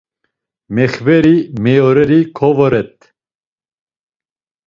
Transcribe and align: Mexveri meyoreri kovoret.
Mexveri 0.75 1.37
meyoreri 1.63 2.19
kovoret. 2.37 2.97